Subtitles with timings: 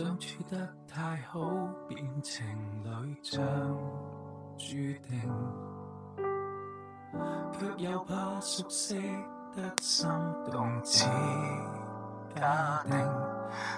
[0.00, 0.56] 相处得
[0.88, 1.40] 太好，
[1.86, 2.42] 变情
[2.82, 3.38] 侣像
[4.56, 4.74] 注
[5.06, 5.30] 定，
[7.52, 8.98] 却又怕熟悉
[9.54, 10.08] 得心
[10.50, 11.06] 动似
[12.34, 12.96] 假定。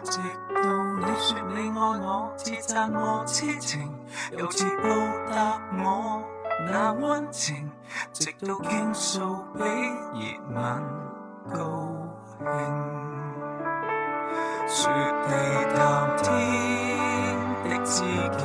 [0.04, 0.20] 直
[0.62, 3.92] 到你说你爱我，自赞我痴情，
[4.38, 4.84] 又似报
[5.28, 6.22] 答我
[6.70, 7.68] 那温情，
[8.12, 10.82] 直到倾诉比热吻
[11.52, 11.88] 高
[12.38, 13.11] 兴。
[14.74, 14.90] 说
[15.28, 15.30] 地
[15.76, 15.76] 谈
[16.22, 16.26] 天
[17.62, 18.40] 的知己，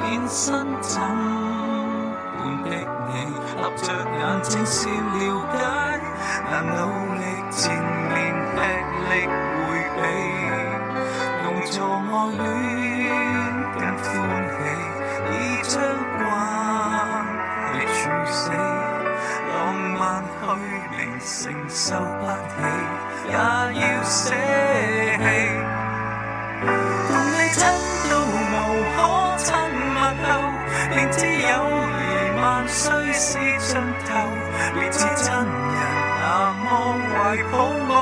[0.00, 0.98] 變身怎
[2.38, 2.66] 般的
[3.06, 3.12] 你，
[3.60, 5.54] 合着眼睛笑了解，
[6.50, 6.78] 難努
[7.14, 8.10] 力前面
[8.56, 8.58] 吃
[9.10, 9.12] 力
[9.54, 9.60] 迴
[9.96, 10.00] 避，
[11.44, 11.76] 用做
[12.08, 12.42] 愛戀
[13.74, 14.08] 更歡
[14.56, 14.58] 喜，
[15.30, 15.70] 已將
[16.16, 16.20] 關
[17.68, 18.40] 係處死，
[19.52, 19.54] 浪
[19.98, 20.00] 漫
[20.40, 20.42] 虛
[20.96, 21.30] 名承
[21.68, 22.64] 受不起，
[23.30, 24.20] 也要捨
[25.18, 25.24] 棄。
[27.08, 27.60] 同你親
[28.10, 28.12] 到
[28.52, 28.54] 無
[28.96, 28.98] 可
[29.38, 29.48] 親
[29.94, 30.28] 密後，
[30.94, 31.92] 便知友誼
[32.40, 33.70] 萬歲是盡
[34.06, 34.10] 頭。
[34.74, 35.80] 別似真人
[36.20, 36.24] 那
[36.64, 36.66] 麼
[37.14, 37.18] 懷
[37.50, 37.54] 抱
[37.88, 37.92] 我，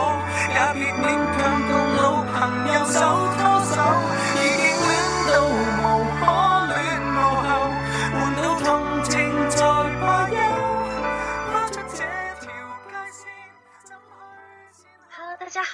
[0.54, 2.34] 也別勉強共老朋
[2.74, 2.96] 友手
[3.38, 3.74] 拖手。
[4.34, 4.86] 已經戀
[5.32, 5.34] 到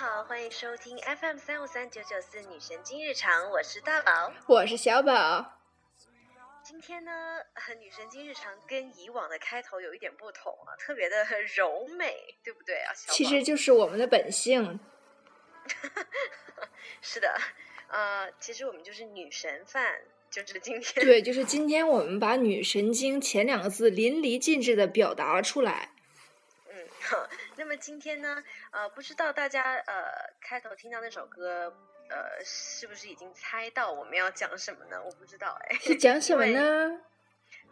[0.06, 4.34] 好，欢迎收听 FM 三五三九九四女神经日常，我是大宝。
[4.46, 5.58] 我是小宝。
[6.62, 7.10] 今天呢，
[7.54, 11.24] 呃女神经日常跟以往的开头有一点不同啊，特别的
[11.56, 12.92] 柔美，对不对啊？
[12.92, 14.78] 小其实就是我们的本性。
[17.00, 17.34] 是的，
[17.88, 25.93] 呃，其实我们就是女神范，就是今天对，就是今天我们把“女神经”前两个字淋漓尽致的表达了出来。
[27.56, 30.04] 那么今天呢，呃，不知道大家呃
[30.40, 31.74] 开头听到那首歌，
[32.08, 35.02] 呃，是不是已经猜到我们要讲什么呢？
[35.02, 35.76] 我不知道哎。
[35.80, 37.00] 是讲什么呢？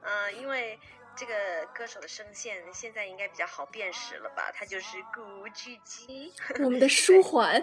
[0.02, 0.78] 嗯、因为
[1.14, 4.50] 这个歌手的声线现在应该比较好辨识了吧？
[4.52, 6.32] 他就是古巨基。
[6.60, 7.62] 我们的舒缓。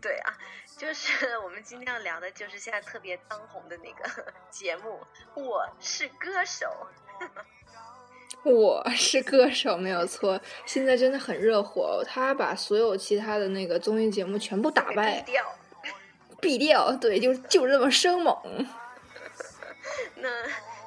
[0.00, 0.36] 对啊，
[0.76, 5.06] 就是我们今天要聊的，就是现在特别当红的那个 节目
[5.40, 6.88] 《我是歌手》。
[8.44, 10.40] 我 是歌手，没有错。
[10.66, 15.44] 现在真的很热火，他把所有其他的那个综艺节目全部打败毙，掉。
[16.40, 16.92] 毙掉。
[16.96, 18.36] 对，就就这么生猛。
[20.16, 20.28] 那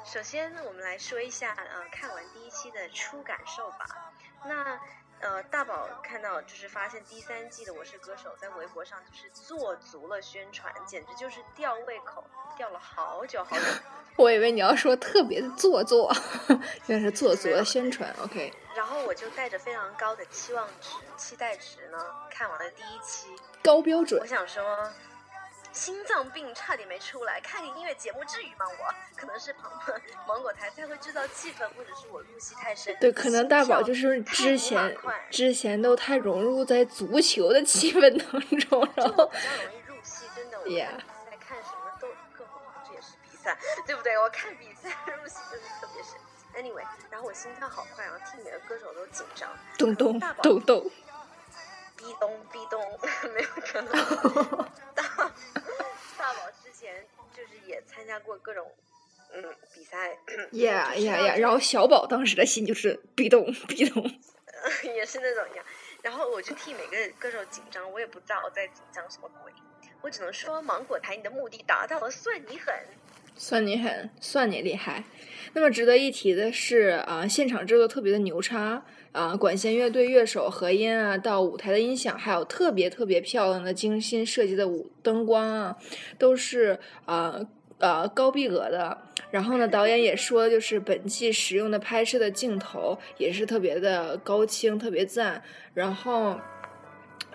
[0.06, 4.13] 首先呢，我们来说一下呃看完第一期的初感受吧。
[4.45, 4.79] 那
[5.19, 12.23] 呃大宝看到就是发现第三季的《我是歌手》在微博上就是做足了宣传，简直就是吊胃口，
[12.55, 13.63] 吊了好久好久。
[14.17, 16.11] 我以为你要说特别的做作，
[16.88, 18.13] 原来是做足了宣传。
[18.23, 21.97] OK，然后我就带着非常高的期望值、期待值呢，
[22.31, 23.27] 看完了第一期。
[23.63, 24.25] 高标准我。
[24.25, 24.91] 想说，
[25.72, 28.66] 心脏病差点没出来，看个音乐节目至于吗？
[28.67, 29.72] 我可能是芒
[30.28, 32.95] 芒果台太会制造气氛，或者是我入戏太深。
[33.00, 34.97] 对，可能大宝就是之前
[35.29, 40.59] 之前都太融入在足球的气氛当中，然后比较容易入戏，真的。
[40.59, 40.89] 我 Yeah
[41.39, 42.07] 看什么都，
[42.38, 44.17] 更何况这也是比赛，对不对？
[44.17, 46.13] 我看比赛入戏真的特别深。
[46.56, 50.91] Anyway，然后我心跳好快，然后听你的歌手都紧张，咚咚咚咚，
[52.07, 52.81] 壁咚壁咚，
[53.35, 53.91] 没有可能。
[54.95, 55.03] 大
[56.18, 58.72] 大宝之前就是也参加过各种
[59.34, 60.18] 嗯比赛，
[60.51, 61.35] 呀就是要呀呀！
[61.35, 64.01] 然后小宝当时的心就是壁咚壁咚，
[64.95, 65.66] 也是那种一样。
[66.01, 69.51] 然后我就替每个歌手紧张，我也不知道我在紧张什么鬼，
[70.01, 72.74] 我只能说芒果台你的目的达到了，算你狠。
[73.37, 75.03] 算你狠，算你厉害。
[75.53, 78.83] 那么值得一提的是啊、现场制作特别的牛叉
[79.13, 85.77] 啊、管弦乐队乐手和音啊，到舞台的音响，还有特别特别漂亮的精心设计的舞灯光啊，
[86.19, 87.39] 都是啊
[87.79, 88.97] 呃高逼格的。
[89.31, 95.41] 然后呢，导演也说，就是本季使用的拍摄的镜头也是特别的高清，特别赞。
[95.73, 96.39] 然后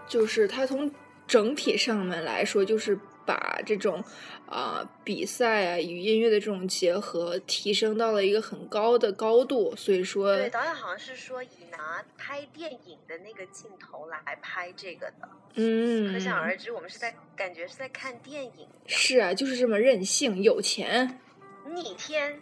[0.07, 0.91] 就是它从
[1.27, 4.03] 整体上面来说，就是把这种
[4.47, 18.67] 啊、比赛啊与音乐的这种结合提升到了一个很高的高度，所以说对，导演好像是说以拿拍电影的那个镜头来拍这个的，嗯，可想而知，我们是在感觉是在看电影。
[18.87, 21.19] 是啊，就是这么任性，有钱，
[21.67, 22.41] 逆天，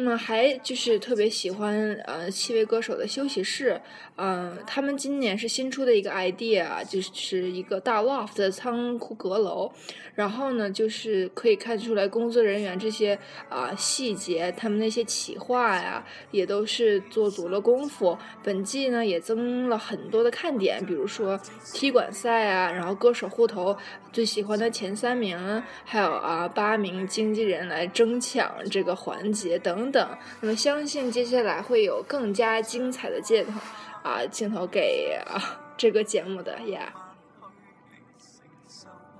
[0.00, 3.80] 那么还就是特别喜欢呃七位歌手的休息室，
[4.14, 9.68] 嗯、他们今年是新出的一个 idea，就是一个大 loft 的仓库阁楼，
[10.14, 13.18] 然后呢就是可以看出来工作人员这些
[13.48, 18.16] 啊、细节，他们那些企划呀也都是做足了功夫。
[18.44, 21.36] 本季呢也增了很多的看点，比如说
[21.74, 23.76] 踢馆赛啊，然后歌手互投
[24.12, 30.18] 最喜欢的前三名，还有啊八名经纪人来争抢这个环节等等。
[30.40, 33.60] 那么相信接下来会有更加精彩的镜头
[34.02, 36.92] 啊镜头给啊这个节目的呀。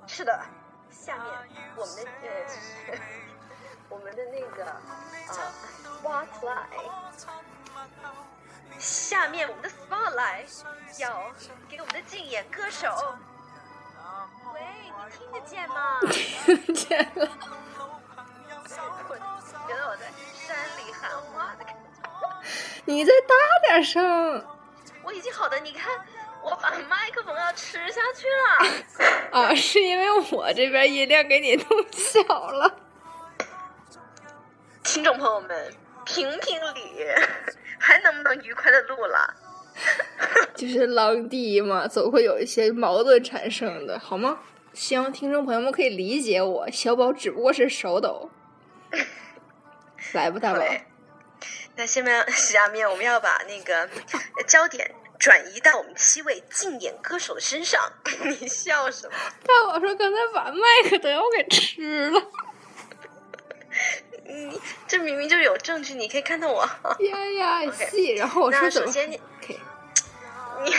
[0.07, 0.41] 是的，
[0.91, 1.27] 下面
[1.77, 2.11] 我们的
[2.91, 2.99] 呃，
[3.91, 4.77] 我们的那个啊
[6.03, 6.89] spotlight，
[8.79, 10.63] 下面我们的 spotlight
[10.99, 11.31] 要
[11.69, 12.89] 给我们的竞演歌手。
[14.55, 16.01] 喂，你听得见吗？
[16.11, 17.29] 听见了，
[19.09, 19.17] 我
[19.67, 21.79] 觉得我在山里喊话的感觉。
[22.85, 23.35] 你再大
[23.69, 24.45] 点声
[25.03, 26.05] 我已经好的，你看，
[26.43, 28.59] 我把麦克风要吃下去了。
[29.33, 29.55] 啊！
[29.55, 32.75] 是因为我这边音量给你弄小了。
[34.83, 35.75] 听众朋友们，
[36.05, 37.07] 评评理，
[37.79, 39.35] 还能不能愉快的录了？
[40.55, 44.41] 就是狼弟嘛，总会有一些矛盾产生的，好吗？
[44.75, 48.31] 希望听众朋友们可以理解我，小宝只不过是手抖。
[50.13, 50.63] 来吧，大宝，
[51.77, 53.89] 那下面 下面我们要把那个
[54.47, 57.81] 焦点转移到我们七位竞演歌手的身上。
[58.25, 59.15] 你笑什么？
[59.45, 62.23] 大宝说刚才把麦克都要给吃了。
[64.29, 66.63] 你这明明就是有证据，你可以看到我。
[66.63, 69.21] 呀呀戏，然后我说首先你
[70.65, 70.75] 你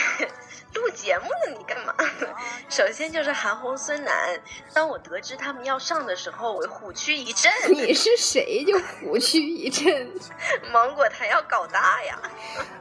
[0.76, 1.58] 录节目呢？
[1.58, 1.94] 你干嘛？
[2.70, 4.40] 首先就是韩红、孙楠。
[4.74, 7.52] 当我得知他们要上的时候，我虎躯一震。
[7.74, 10.12] 你是谁就虎躯一震，
[10.72, 12.20] 芒果台要搞大呀！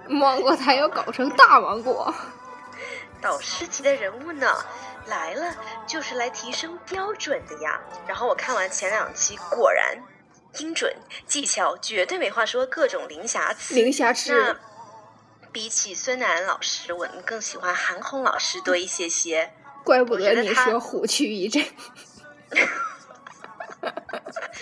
[0.06, 2.12] 芒果台要搞成大芒果。
[3.20, 4.54] 导师级的人物呢，
[5.06, 5.56] 来了
[5.86, 7.80] 就是来提升标准的呀。
[8.06, 9.96] 然后我看完前两期，果然
[10.58, 10.96] 音准、
[11.26, 13.74] 技巧绝对没话说，各种零瑕疵。
[13.74, 14.56] 零瑕疵那
[15.52, 19.52] 比起孙楠老师，我们更喜欢韩红老师多一些些。
[19.84, 21.64] 怪不得你说虎躯一震。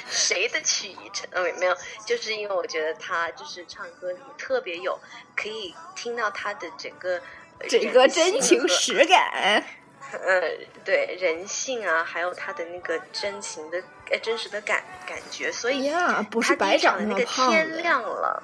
[0.08, 1.26] 谁的曲一震？
[1.30, 4.98] 嗯，没有，就是因为我觉得他就是唱歌里特别有，
[5.34, 7.16] 可以听到他的整个
[7.58, 9.64] 呃这个真情和实感。
[10.12, 10.41] 呃，
[10.85, 17.73] 对人性啊，还有他的那个真情的呃真实的感感觉，所以呀，不是他第白长那么一场的那个。
[17.73, 18.43] 天亮了。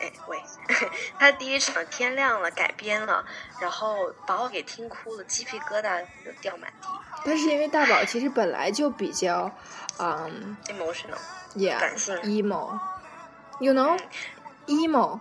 [0.00, 0.42] 哎喂，
[1.16, 3.24] 他第一场天亮了，改编了，
[3.60, 6.88] 然后把我给听哭了，鸡皮疙瘩都掉满地
[7.24, 9.48] 但是因为大宝其实本来就比较，
[10.00, 11.18] 嗯，emotional。
[11.54, 14.08] ，yeah，感性 emo，you know 嗯
[14.66, 15.20] emo，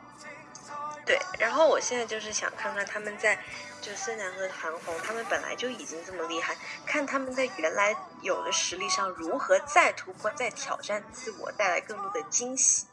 [1.06, 3.38] 对，然后我现在就是想看看他们在，
[3.82, 6.56] 就孙楠和韩红，他们本来就已经这么厉害，
[6.86, 12.86] 看他们在原来有的实力上如何再突破、再挑战自我，带来更多的惊喜。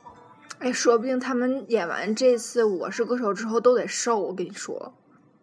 [0.59, 4.95] 哎，说不定他们演完这次《我是歌手》之后都得瘦，我跟你说，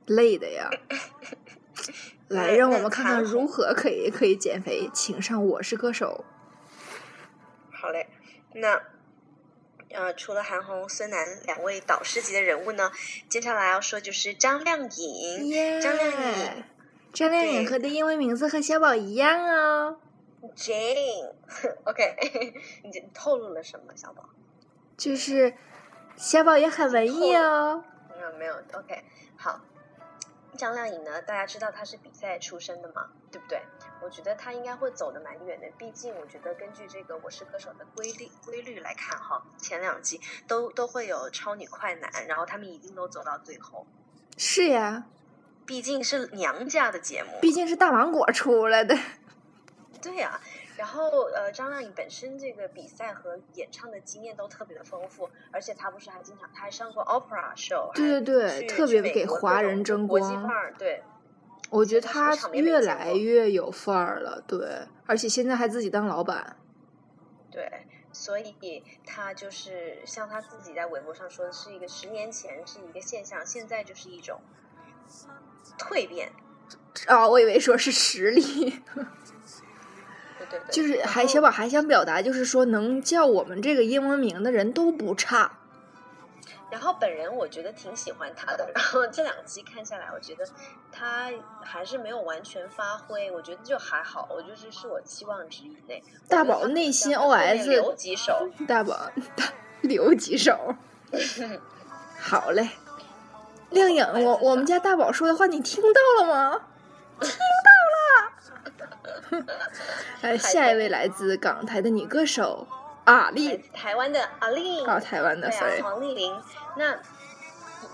[0.06, 0.70] 累的呀。
[2.28, 6.26] 来，让我们看看如何可以可以减肥，请上《我是歌手
[7.72, 8.10] 好嘞，
[8.56, 8.82] 那
[9.96, 12.92] 呃，除了韩红、孙楠两位导师级的人物呢，
[13.30, 14.90] 接下来要说就是张靓》。
[15.02, 15.46] 颖。
[15.48, 15.80] 耶！
[15.82, 16.64] 张靓颖
[17.14, 19.98] 张靓颖对和的英文名字和小宝一样哦
[20.56, 24.30] ，Jane，OK， 你这你透露了什么，小宝？
[24.98, 25.54] 就是
[26.18, 27.84] 小宝也很文艺哦。
[28.16, 29.04] 没有，没有，OK，
[29.38, 29.62] 好。
[30.58, 33.62] 张靓颖呢，大家知道她是比赛出身的嘛，对不对？
[34.02, 43.88] 我觉得他应该会走得蛮远的，毕竟我觉得根据这个《我是歌手》的规律规律来看哈，前两季都都会有超女快男，然后他们一定都走到最后，
[44.38, 45.06] 是呀，
[45.66, 47.32] 毕竟是娘家的节目。
[47.42, 48.96] 毕竟是大芒果出来的。
[50.02, 50.40] 对呀、
[50.78, 61.02] 然后呃，张靓颖本身这个比赛和演唱的经验都特别的丰富，而且她不是还经常，她还上过 opera show，对对对特别美给华人争国际光范儿，对。
[61.76, 66.56] 我觉得他越来越有范儿了，对，而且现在还自己当老板。
[67.52, 67.70] 对，
[68.14, 74.40] 所以他就是像他自己在微博上说的，是一个十年前是一个现象，现在就是一种
[75.78, 76.32] 蜕变。
[77.08, 78.42] 啊、我以为说是实力，
[78.94, 85.60] 对对对，就是还小宝还想表达，就是说能叫我们这个英文名的人都不差。
[86.76, 90.46] 然后本人我觉得挺喜欢他的，然后这两期看下来，我觉得
[90.92, 91.32] 他
[91.64, 96.04] 还是没有完全发挥，我觉得就还好，我就是是我期望值以内。
[96.28, 99.10] 大宝内心 OS 留几首，大宝
[99.84, 100.76] 留几手。
[102.20, 102.72] 好嘞，
[103.70, 106.62] 亮颖，我我们家大宝说的话你听到了吗？
[107.22, 107.72] 听到
[109.32, 109.46] 了。
[110.22, 112.68] 哎，下一位来自港台的女歌手
[113.06, 116.42] 阿丽，台湾的阿丽，啊，台湾的对黄丽玲。
[116.76, 116.98] 那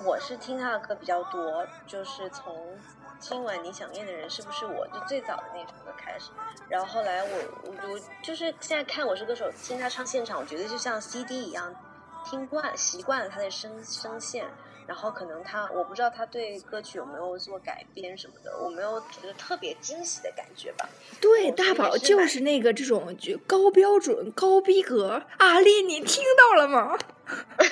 [0.03, 2.77] 我是听她的歌比较多，就是从
[3.19, 6.31] 今晚你想念的人是不是我，就最早的那首歌开始。
[6.69, 7.29] 然后后来我
[7.63, 11.75] 我我就是现在看《我是歌手》，听她唱现场，我觉得就像 CD 一样，
[12.25, 14.47] 听惯习惯了她的声声线。
[14.91, 20.89] 然后可能他，我不知道他对歌曲有没有做改编什么的，我没有觉得特别惊喜的感觉吧。
[21.21, 25.23] 对，大宝就是那个这种就高标准、高逼格。
[25.37, 26.99] 阿丽，你听到了吗？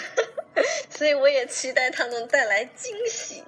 [0.90, 3.44] 所以我也期待他能带来惊喜。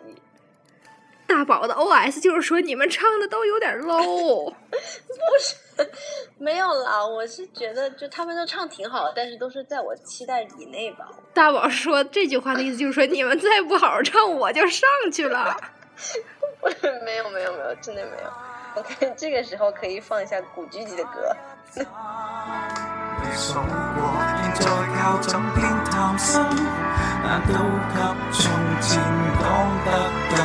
[1.31, 4.75] 大宝的 OS 就是说你们唱的都有点 low 不
[5.39, 5.55] 是。
[6.37, 11.07] 没有啦，我是觉得就他们都唱挺好，但是都是在我期待以内吧。
[11.33, 15.55] 大宝说这句话的意思就是说你们再不好好唱，我就上去了。
[17.03, 18.29] 没有没有没有，真的没有。
[18.75, 21.35] 我看这个时候可以放一下古巨基的歌。
[21.73, 21.83] 你
[23.35, 23.63] 數過，
[24.43, 24.65] 現在
[24.99, 25.59] 靠枕邊
[25.89, 26.41] 談心，
[27.23, 27.53] 難道
[28.31, 29.01] 及從前
[29.39, 29.41] 講
[29.85, 29.89] 得
[30.29, 30.35] 更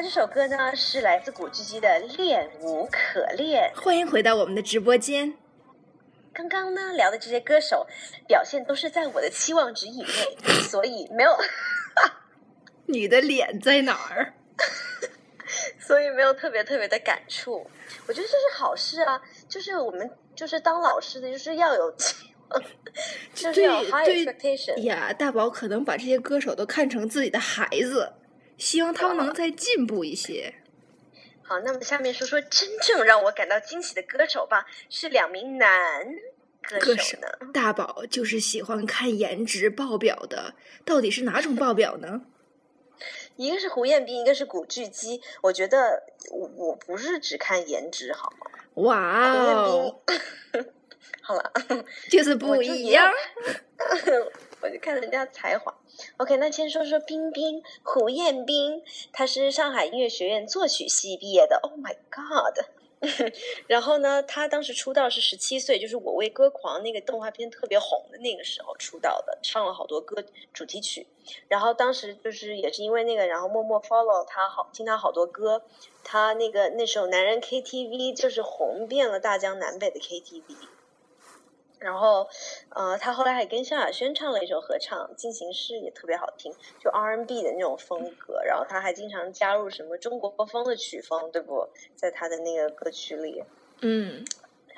[0.00, 3.68] 那这首歌呢是来自古巨基的《恋无可恋》。
[3.82, 5.34] 欢迎回到我们的直播间。
[6.32, 7.84] 刚刚呢聊的这些歌手
[8.28, 10.38] 表现都是在我的期望值以内，
[10.70, 11.36] 所以没有，
[12.86, 14.34] 你的脸在哪儿？
[15.84, 17.68] 所以没有特别特别的感触。
[18.06, 22.14] 我觉得这是好事啊，就是我们就是当老师的，就是要有期
[22.50, 22.62] 望，
[23.34, 24.76] 就是要有 high expectation。
[24.84, 28.12] 呀，大宝可能把这些歌手都看成自己的孩子，
[28.58, 30.56] 希望他们能再进步一些。
[31.42, 36.04] 好，那么下面说说真正让我感到惊喜的歌手吧，是两名男
[36.60, 37.16] 歌歌手。
[37.54, 42.26] 大宝就是喜欢看颜值爆表的，到底是哪种爆表呢？
[43.36, 45.22] 一个是胡彦斌，一个是古巨基。
[45.40, 48.46] 我觉得我我不是只看颜值，好吗？
[48.74, 50.66] 哇胡彥哦，斌，
[51.22, 51.52] 好了，
[52.10, 53.10] 就是不一样。
[54.60, 55.72] 我就看人家才華。
[56.18, 61.58] OK，那先说说冰冰，胡彦斌，他是上海音乐学院作曲系毕业的。
[61.62, 62.66] Oh my god！
[63.68, 71.06] 然后呢，他当时出道是十七岁，就是《我为歌狂》那个动画片特别红的那个时候出道的，唱了好多歌主题曲。
[71.46, 75.62] 然后当时就是也是因为那个，然后默默 follow 他好，听他好多歌。
[76.02, 80.42] 他那个那首《男人 KTV》就是红遍了大江南北的 KTV。
[81.78, 82.28] 然后，
[82.70, 88.42] 呃，他后来还跟萧亚轩唱了一首合唱《进行式》，也特别好听，就 R&B 的那种风格。
[88.44, 91.68] 然后他还经常加入什么中国风的曲风，对不？
[91.94, 93.44] 在他的那个歌曲里。
[93.80, 94.24] 嗯，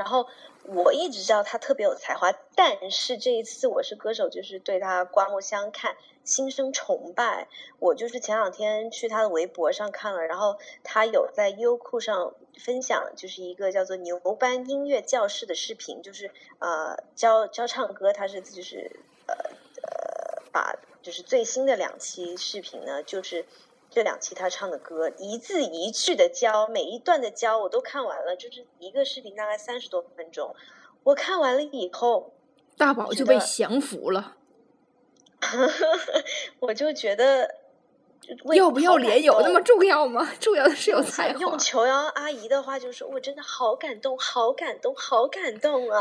[0.01, 0.27] 然后
[0.65, 7.49] 我一直知道他特别有才华，但是这一次《我是歌手》就是对他刮目相看，心生崇拜。
[7.79, 16.31] 我就是前两天去他的微博上看了，然后他有在优酷上分享，就是一个叫做“牛班音乐教室”的视频，就是
[16.61, 18.91] 呃教教唱歌，他是就是
[19.27, 23.45] 呃呃把就是最新的两期视频呢，就是。
[23.91, 30.55] 這兩期他唱的歌一字一句的教，每一段的教我都看完了，就是一个视频大概三十多分钟。
[31.03, 32.33] 我看完了以后，
[32.77, 34.37] 大宝就被降服了。
[36.61, 37.57] 我就觉得
[38.55, 40.31] 要不要脸有那麼麼重要吗？
[40.39, 41.59] 重要的是有才华用。
[41.59, 46.01] 琼瑶阿姨的话就是：“我真的好感动，好感动，好感动啊！”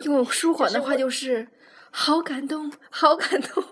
[0.00, 1.48] 用舒缓的话就就是
[1.90, 3.64] 好感动，好感动。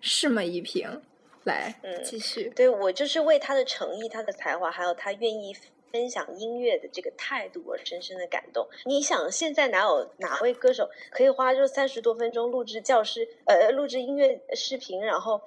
[0.00, 0.42] 是吗？
[0.42, 1.02] 依萍，
[1.46, 2.50] 來嗯继续。
[2.54, 5.56] 对我就是为他的诚意、他的才华，还有他愿意
[5.92, 8.68] 分享音乐的这个态度而深深的感动。
[8.84, 15.40] 你想，现在哪有哪位歌手可以花就三十多分钟录制教师呃录制音乐视频，然后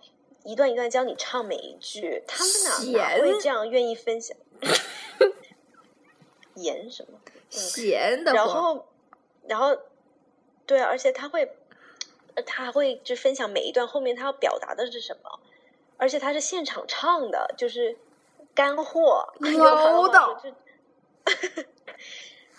[0.44, 2.24] 一段一段教你唱每一句？
[2.27, 2.53] 他们
[2.94, 4.36] 哪哪會這樣願意分享？
[6.56, 7.20] 演什麼？
[7.51, 8.34] 閒的。
[8.34, 8.86] 然后，
[9.48, 9.77] 然后，
[10.65, 11.50] 对啊，而且他會，
[12.36, 15.39] 呃他还会就分享每一段后面他要表达的是什麼，
[16.00, 17.96] 而且他是现场唱的，就是
[18.56, 19.27] 乾貨。
[19.41, 20.53] 用他的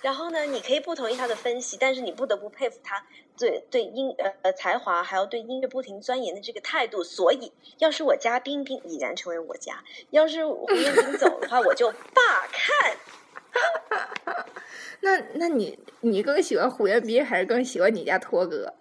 [0.03, 3.05] 然后呢，你可以不同意他的分析，但是你不得不佩服他
[3.37, 7.05] 对对音呃才华，还有对音乐不停钻研的这个态度。
[7.05, 12.97] 所以，要是我家冰冰已然成为我家，要是胡彦斌走的话，我就罢看。
[15.01, 18.73] 那那你你更喜欢胡彦斌，还是更喜欢你家托哥？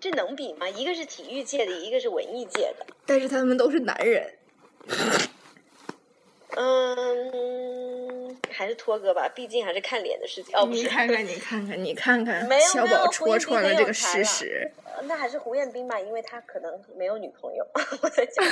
[0.00, 0.68] 这能比吗？
[0.68, 2.86] 一个是体育界的，一个是文艺界的。
[3.04, 4.32] 但是他们都是男人。
[6.56, 8.17] 嗯，
[8.58, 10.52] 还是托哥吧，毕竟还是看脸的事情。
[10.56, 14.68] 哦，不是， 你看看，你看看，你看看，没有小宝戳穿了这个事实。
[14.84, 17.64] 呃那还是胡彦斌吧，因为他可能没有女朋友。
[18.02, 18.44] 我在讲，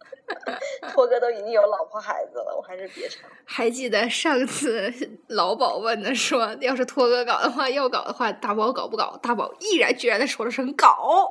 [0.94, 3.28] 托哥都已经有老婆孩子了，我还是别唱。
[3.44, 4.90] 还记得上次
[5.26, 9.14] 老宝问的说，要是托哥搞的话，要搞的话，大宝搞不搞？
[9.22, 11.30] 大宝毅然决然的说了声搞。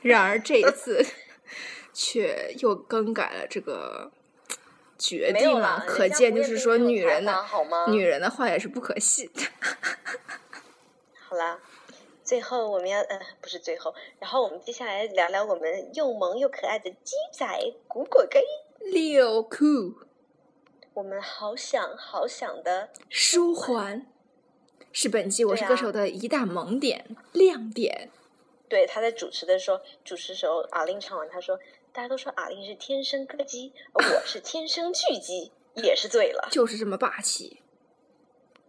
[0.00, 1.04] 然而这一次
[1.92, 4.10] 却又更改了这个
[4.98, 7.34] 决定了，可见就是说女人的
[7.88, 9.42] 女人的话也是不可信的。
[11.28, 11.60] 好啦，
[12.24, 17.46] 最后我们要呃不是最后，然后我们接下来聊聊我们又萌又可爱的鸡仔
[17.88, 18.42] 古果根。
[18.92, 19.56] 六酷
[20.94, 24.06] 我们好想好想的，舒缓
[24.92, 28.10] 是本季《我是歌手》的一大萌点、亮点。
[28.68, 31.58] 对他在主持的时候，主持时候阿令唱完，他说
[31.96, 36.46] 大家都说阿玲是天生歌姬，而我是天生巨姬，也是醉了。
[36.50, 37.62] 就是这么霸气。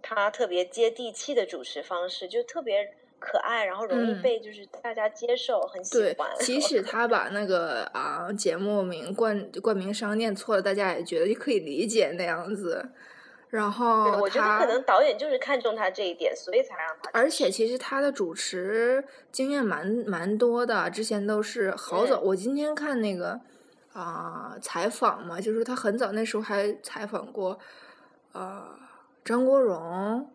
[0.02, 12.92] 他特别接地气的主持方式，就特别可爱，然后容易嗯被就是大家接受，很喜欢。， 即使他把那个啊节目名冠冠名商念错了，大家也觉得可以理解那样子。
[13.50, 17.10] 然后我觉得可能导演就是看中他这一点，所以才让他。
[17.14, 22.20] 而且其实他的主持经验蛮蛮多的，之前都是好早。
[22.20, 23.40] 嗯我今天看那个
[23.94, 27.58] 啊、采访嘛，就是他很早那时候还采访过
[28.34, 28.78] 呃
[29.24, 30.30] 张国荣，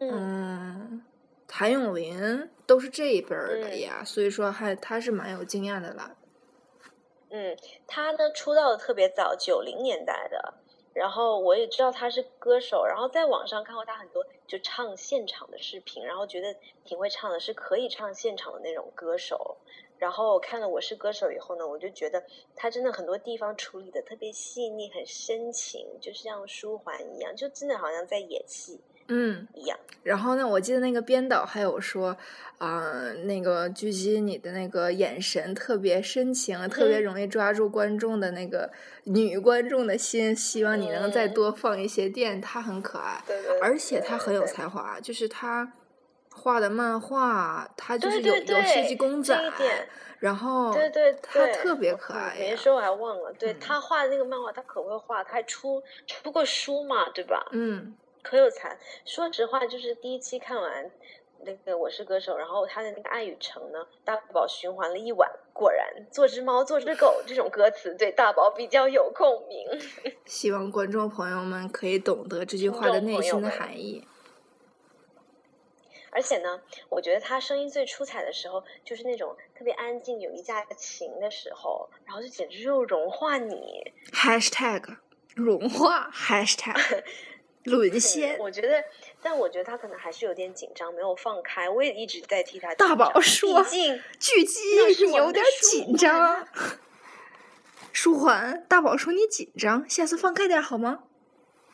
[0.00, 1.04] 嗯
[1.48, 6.14] 谭咏麟都是这一辈儿的嗯呀，所以说还他是蛮有经验的啦。
[7.30, 10.54] 嗯，他呢出道的特别早，九零年代的。
[10.94, 19.56] 然后我也知道他是歌手，然后在网上看过他很多就唱现场的视频，然后觉得挺会唱的，是可以唱现场的那种歌手。
[19.98, 22.22] 然后看了《我是歌手》以后呢，我就觉得
[22.54, 29.76] 他真的很多地方处理的特别细腻，很深情，就像舒缓一样，就真的好像在演戏嗯，一样。
[30.02, 32.16] 然后呢，我记得那个编导还有说，
[32.58, 38.70] 啊、那个狙击你的那个眼神特别深情，特别嗯容易抓住观众的那个
[39.04, 42.40] 女观众的心，希望你能再嗯多放一些电。
[42.40, 45.72] 她很可爱，对对而且她很有才华，就是她
[46.30, 49.36] 画的漫画，她就是对有有设计公仔
[50.20, 52.34] 然后对对他对，特别可爱呀。
[52.36, 57.46] 别说我还忘了，对、嗯他画的那个漫画，他可会画，他还出出过书嘛，对吧？
[57.52, 58.78] 嗯，可有才。
[59.04, 60.90] 说实话，就是第一期看完
[61.44, 69.66] 那个《我是歌手》，然后他的那个《爱与诚》呢，大宝循环了一晚，果然“做只猫，做只狗”这种歌词对大宝比较有共鸣。
[70.26, 74.06] 希望观众朋友们可以懂得这句话的内心的含义。
[76.10, 83.92] 而且呢，我觉得他声音最出彩的时候，就是那种特别安静、有一架琴的时候，然后就简直就融化你。
[84.10, 84.96] #hashtag
[85.36, 87.04] 融化 #hashtag
[87.64, 88.38] 沦陷。
[88.38, 88.82] 我觉得，
[89.22, 91.68] 但我觉得他可能还是有点紧张，没有放开。
[91.68, 96.48] 我也一直在替他大宝说毕竟巨鸡那是你有点紧张啊。
[97.92, 101.04] 舒缓，大宝说你紧张，下次放开点好吗？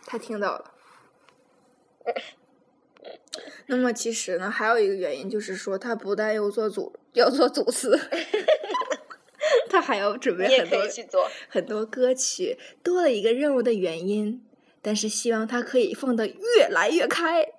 [0.07, 0.73] 他听到了。
[3.67, 7.99] 那么其实呢，还有一个原因就是说，他不但要做组，要做组词，
[9.69, 11.31] 他还要准备很多。
[11.49, 14.45] 很多歌曲，多了一个任务的原因。
[14.85, 17.55] 但是希望他可以放得越来越开，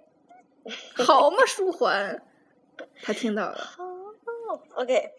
[0.93, 1.37] 好吗？
[1.47, 2.21] 舒缓，
[3.01, 3.57] 他听到了。
[3.57, 3.83] 好
[4.75, 5.11] ，OK，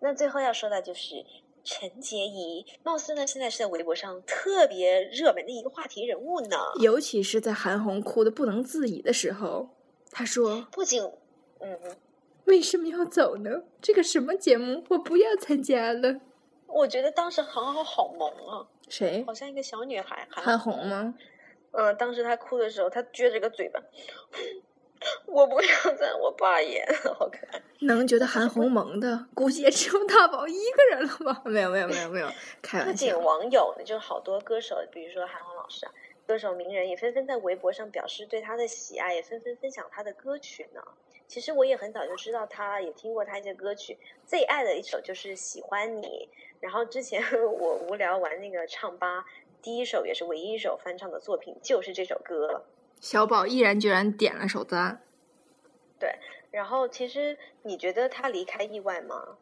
[0.00, 1.24] 那最后要说的就是
[1.62, 6.56] 陈洁仪，貌似呢现在是在微博上特别热门的一个话题人物呢。
[6.80, 9.68] 尤其是在韩红哭的不能自已的时候，
[10.10, 11.00] 他说不仅，
[11.60, 11.78] 嗯
[12.46, 13.62] ，：“为什么要走呢？
[13.80, 16.20] 这个什么节目，我不要参加了。
[16.66, 19.22] 我觉得当时韩红好萌啊，”谁？
[19.24, 20.26] 好像一个小女孩。
[20.28, 21.14] 韩红吗？
[21.72, 23.80] 嗯，当时他哭的时候，他撅着个嘴巴，
[25.26, 26.86] 我不想在我爸演，
[27.18, 27.60] 好可爱。
[27.80, 31.42] 能觉得韩红萌的，估计也只有大宝一个人了吧？
[31.50, 32.28] 没有，没有，没有，没有，
[32.62, 33.12] 开不仅。
[33.18, 35.92] 网友呢，就是好多歌手，比如说韩红老师啊，
[36.26, 40.82] 歌手名人也纷纷在微博上表示对他的喜爱，也纷纷分享他的歌曲呢。
[41.26, 46.28] 其实我也很早就知道他，也听过他一些歌曲，最爱的一首就是《喜欢你》。
[46.60, 49.24] 然后之前我无聊玩那个唱吧，
[49.62, 52.64] 第一首也是唯一一首翻唱的作品就是这首歌。
[53.00, 55.00] 小宝毅然决然点了首赞。
[55.98, 56.16] 对，
[56.50, 59.38] 然后其实你觉得他离开意外吗？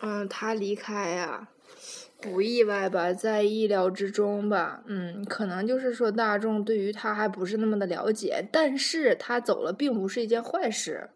[0.00, 1.48] 嗯，他离开呀、
[2.20, 4.82] 不意外吧，在意料之中吧。
[4.86, 11.10] 嗯，可能就是说大众对于他还不是那么的了解，但是他走了并不是一件坏事。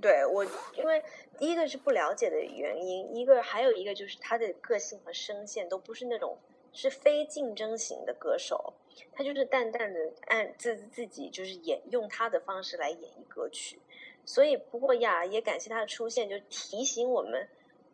[0.00, 0.44] 对我，
[0.76, 1.02] 因为
[1.38, 6.36] 第一个是不了解的原因，一个还有一个就是他的个性和声线都不是那种
[6.74, 8.74] 是非竞争型的歌手，
[9.12, 13.80] 他就是淡淡的按自自己就是演用他的方式来演绎歌曲，
[14.26, 17.48] 所以不过呀，也感谢他的出现，就提醒我们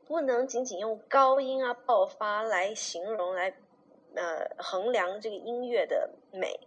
[0.07, 3.55] 不能仅仅用高音啊爆发来形容来
[4.17, 6.59] 呃衡量这个音乐的美，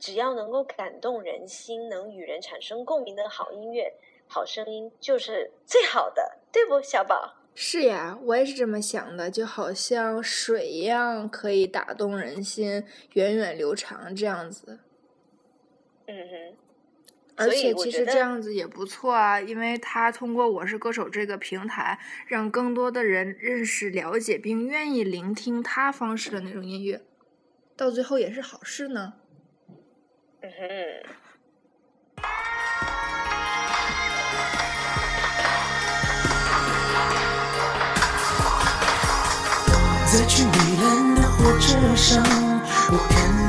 [0.00, 3.92] 只要能够感动人心，能与人产生共鸣的好音乐。
[4.28, 7.34] 好声音就是最好的，对不，小宝？
[7.54, 14.80] 是呀，我也是这么想的，就好像水一样，可以打动人心，源远流长这样子。
[16.06, 16.56] 嗯哼，
[17.36, 27.02] 而且其实这样子也不错啊，因为他通过《我是歌手》这个平台，让更多的人认识、了解并愿意聆听他方式的那种音乐，
[27.76, 29.14] 到最后也是好事呢。
[30.40, 31.12] 嗯哼。
[40.12, 40.50] 在去米
[40.82, 42.22] 兰的火车上，
[42.90, 43.41] 我看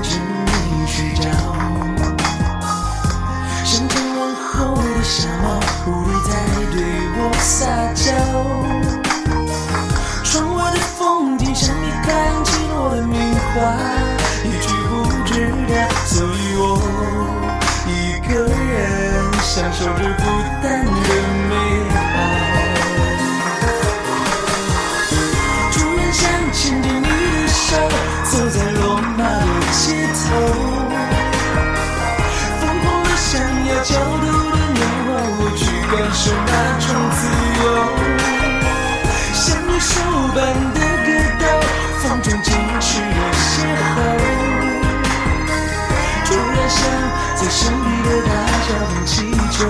[49.63, 49.69] 祈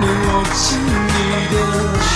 [0.00, 1.14] 能握紧你
[1.52, 1.54] 的
[2.00, 2.10] 手。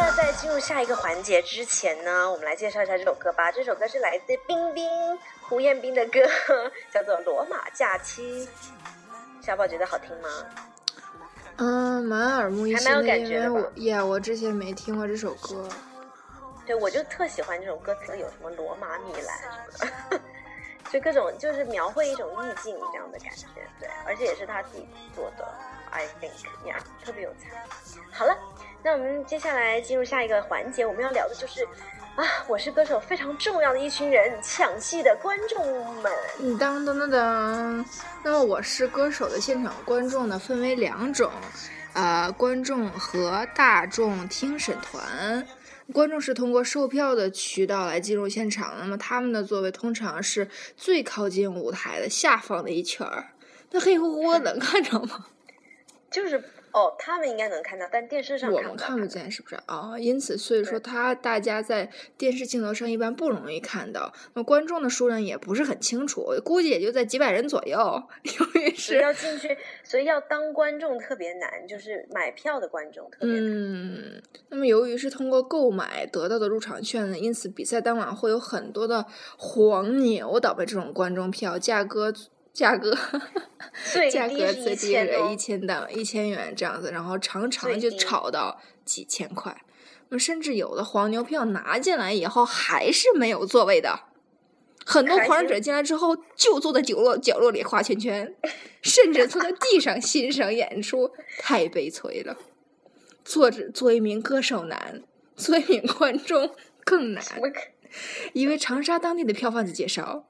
[0.00, 3.52] 那在进入下一个环节之前呢，我们来介绍一下这首歌吧。
[3.52, 4.84] 这首歌是来自冰冰
[5.42, 6.18] 胡彦斌的歌，
[6.92, 8.44] 叫做《罗马假期》。
[9.40, 10.28] 小宝觉得好听吗？
[11.56, 15.68] 嗯，蛮耳目一还蛮有新的，因为感觉我呀，我之前没听过这首歌。
[16.68, 20.20] 对，我就特喜欢这种歌词，有什么罗马、米兰什么的，
[20.92, 23.46] 就各种就是描绘一种意境这样的感觉。
[23.80, 25.48] 对，而且也是他自己做的
[25.90, 27.64] ，I think 呀、特别有才。
[28.12, 28.36] 好了，
[28.82, 31.66] 那我们接下来进入下一个环节，我们要聊的就是
[32.16, 36.12] 啊，我是歌手非常重要的一群人，抢戏的观众们。
[36.58, 37.86] 当当当当。
[38.22, 41.32] 那么我是歌手的现场观众呢，分为两种，
[41.94, 45.46] 呃，观众和大众听审团。
[45.92, 53.32] 观众是通过售票的渠道来进入现场，那么他们的座位通常是最靠近舞台的下方的一圈儿。
[53.70, 55.26] 那黑乎乎的能 看着吗？
[56.10, 56.42] 就是
[56.78, 67.78] 哦，他们应该能看到，但电视上我们们看不见，是不是啊、因此，所以说他大家在电视镜头上一般不容易看到，那观众的数量也不是很清楚，估计也就在几百人左右。
[68.22, 73.40] 由于是要进去，所以要当观众特别难，就是买票的观众特别难。
[73.42, 79.04] 嗯，那么由于是通过购买得到的入场券呢，因此比赛当晚会有很多的
[79.36, 82.12] 黄牛倒卖这种观众票，价格
[82.58, 82.92] 价格
[83.92, 89.56] 最价格最低的一千哦一千到一千元这样子，然后常常就炒到几千块。
[90.08, 94.00] 那甚至有的黄牛票拿进来以后还是没有座位的，
[94.84, 98.34] 很多狂热者进来之后就坐在角落角落里画圈圈，
[98.82, 102.36] 甚至坐在地上 欣赏演出，太悲催了。
[103.24, 105.04] 做着做一名歌手难，
[105.36, 106.50] 做一名观众
[106.84, 107.22] 更难。
[108.32, 110.26] 一位长沙当地的票贩子介绍，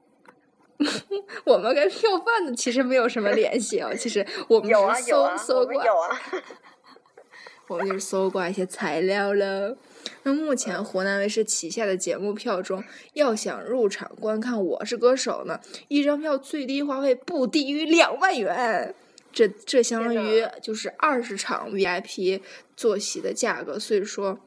[1.45, 6.21] 我们跟票贩子其实没有什么联系哦，其实我们是搜、搜过，有啊。
[7.67, 9.77] 我们就是搜过一些材料了。
[10.23, 18.95] 那目前湖南卫视旗下的节目票中，要想入场观看《我是歌手》呢，一张票最低花费不低于两万元。
[19.31, 22.41] 这这相当于就是二十场 VIP
[22.75, 24.39] 坐席的价格，所以说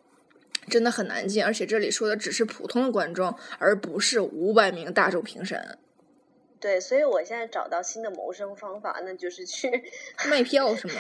[0.69, 1.45] 真的很难进。
[1.45, 5.79] 而且这里说的只是普通的观众，而不是五百名大众评审。
[6.63, 9.69] 对，所以我现在找到新的谋生方法，那就是去
[10.31, 10.95] 卖票是吗？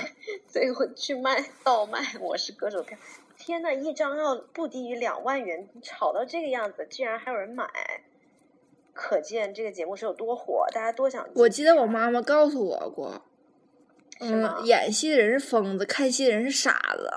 [0.52, 2.98] 对，我去卖倒卖《我是歌手》票。
[3.38, 7.68] 天呐，一张要不低于两万元，炒到这个样子，竟然还有人买，
[8.92, 11.28] 可见这个节目是有多火，大家多想。
[11.36, 13.22] 我记得我妈妈告诉我过，
[14.18, 17.08] 嗯，演戏的人是疯子，看戏的人是傻子。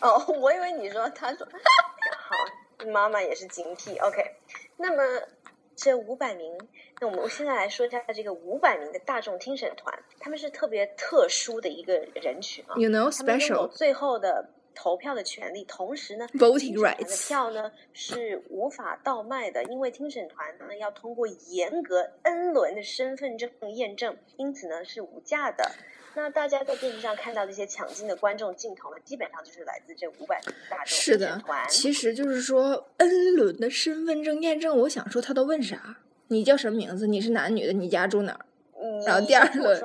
[0.00, 1.46] 哦， 我以为你说他说
[2.16, 4.02] 好，妈妈也是警惕。
[4.02, 4.22] OK，
[4.78, 5.22] 那么
[5.76, 6.58] 这五百名，
[7.00, 25.70] 那我们现在来说一下这个五百名的大众听审团，他们是特别特殊的一个人群啊，You know 他们拥有 special 最后的投票的权利，同时呢 Voting rights 的票呢是无法倒卖的，因为听审团呢要通过严格 N 轮的身份证验证，因此呢是无价的。
[26.16, 35.98] 那大家在电视上看到这些抢镜的观众镜头呢，基本上就是来自这五百名大众是的其实就是说 N 轮的身份证验证，我想说他都问啥？
[36.28, 37.06] 你叫什么名字？
[37.06, 37.72] 你是男女的？
[37.74, 38.40] 你家住哪儿？
[39.04, 39.84] 然后第二轮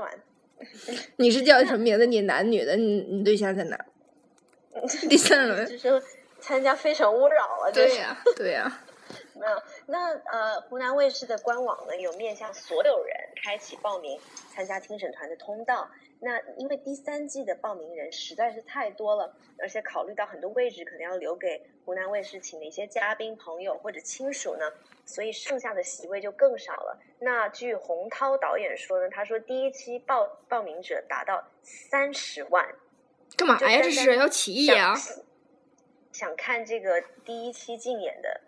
[1.18, 2.06] 你是叫什么名字？
[2.06, 2.78] 你男女的？
[2.78, 3.86] 你你对象在哪儿？
[5.10, 6.00] 第三轮就。
[6.00, 6.06] 是
[6.40, 8.82] 参加《非诚勿扰》了，对呀、对呀、
[9.42, 14.20] 没有，那呃，湖南卫视的官网呢有面向所有人开启报名
[14.54, 15.90] 参加听审团的通道。
[16.24, 24.72] 那因为第三季的报名人实在是太多了，而且考虑到很多位置可能要留给湖南卫视请的一些嘉宾朋友或者亲属呢，
[25.04, 27.00] 所以剩下的席位就更少了。
[27.18, 32.70] 那据洪涛导演说呢，他说第一期报报名者达到三十万，
[33.36, 33.82] 干嘛呀？
[33.82, 35.18] 这是要起义呀、想
[36.12, 38.42] 想看这个第一期竞演的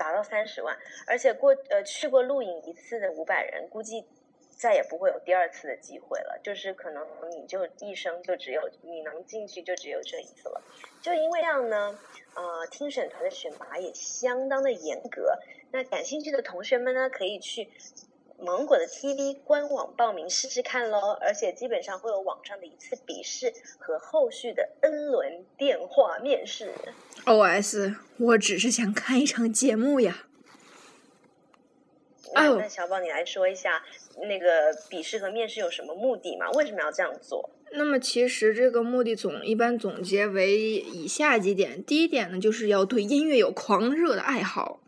[0.00, 0.74] 达到三十万，
[1.06, 4.06] 而且过呃去过录影一次的五百人，估计
[4.48, 6.40] 再也不会有第二次的机会了。
[6.42, 10.62] 就是可能你就一生就只有你能进去就只有这一次了。
[11.02, 11.98] 就因为这样呢，
[12.34, 15.38] 呃，听审团的选拔也相当的严格。
[15.70, 17.68] 那感兴趣的同学们呢，可以去
[18.42, 26.72] 芒果的 TV 官网报名试试看喽，而且基本上会有网上的一次笔试和后续的 N 轮电话面试。
[27.24, 30.26] OS，我只是想看一场节目呀。
[32.32, 33.82] 那小宝，你来说一下
[34.28, 36.48] 那个笔试和面试有什么目的吗？
[36.52, 37.50] 为什么要这样做？
[37.72, 44.80] 那么其实这个目的总一般总结为以下几点：第一点呢，就是要对音乐有狂热的爱好，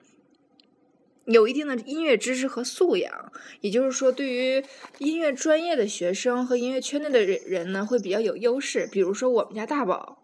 [1.26, 3.32] 有一定的音乐知识和素养。
[3.60, 4.64] 也就是说，对于
[4.98, 8.88] 音乐专业的学生和音乐圈内的人人呢，会比较有优势。
[8.90, 10.18] 比如说我们家大宝，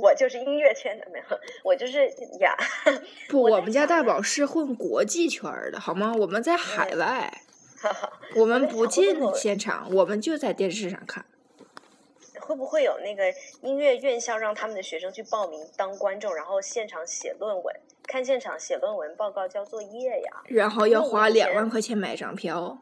[0.00, 1.24] 我就是音乐圈的，没有，
[1.62, 2.06] 我就是
[2.40, 2.56] 呀。
[3.28, 6.12] 不，我们家大宝是混国际圈的，好吗？
[6.18, 7.42] 我们在海嗯外，
[8.36, 11.24] 我们不进现场，我们就在电视上看。
[12.44, 13.24] 会不会有那个
[13.62, 17.74] 音乐院校让他们的学生去报名当观众，然后现场写论文，
[18.06, 20.42] 看现场写论文报告交作业呀？
[20.46, 22.78] 然后要花两万块钱买张票。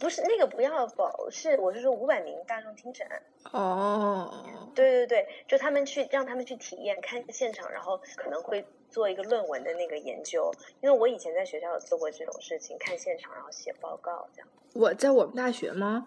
[0.00, 3.06] 不是那个不要保，是我是说五百名大众听审。
[3.52, 10.50] 哦，对对对，就他们去让他们去体验看现场，然后可能会做一个论文的那个研究。
[10.80, 14.48] 因为我以前在学校有做过这种事情，看现场然后写报告这样。
[14.74, 16.06] 我在我们大学吗？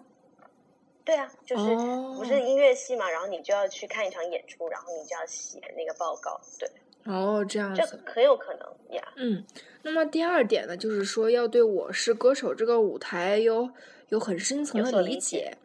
[1.07, 6.37] 对啊，就是哦不是音乐系嘛，然后你就要去看一场演出，然后你就要写那个报告。
[6.59, 6.69] 对，
[7.05, 8.03] 哦，这样子这子。
[8.05, 9.01] 很有可能呀。
[9.15, 9.41] 嗯，
[9.83, 13.69] 那么第二点呢，就是说要对我是歌手这个舞台有
[14.09, 15.55] 有很深层的理理解。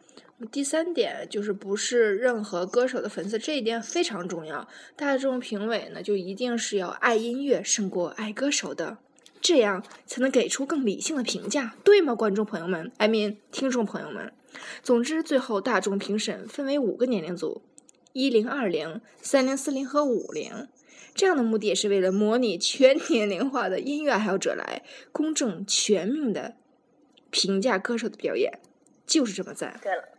[0.49, 4.65] 第三点就是不是任何歌手的粉丝，这一点非常重要。
[4.95, 8.97] 大众评委呢，就一定是要爱音乐胜过爱歌手的，
[9.41, 12.15] 这样才能给出更理性的评价，对吗？
[12.15, 14.31] 观众朋友们，I mean 听众朋友们。
[14.81, 17.61] 总之，最后大众评审分为五个年龄组：
[18.13, 20.67] 一零、二零、三零、四零和五零。
[21.15, 26.55] 这样的目的也是为了模拟全年龄化的音乐爱好者来公正全面的
[27.29, 28.59] 评价歌手的表演，
[29.05, 29.79] 就是这么赞。
[29.83, 30.09] 对了，